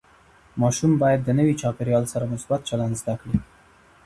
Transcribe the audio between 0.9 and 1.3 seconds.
باید د